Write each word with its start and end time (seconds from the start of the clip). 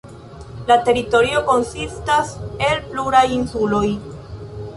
La 0.69 0.77
teritorio 0.87 1.43
konsistas 1.49 2.33
el 2.71 2.81
pluraj 2.89 3.23
insuloj. 3.37 3.85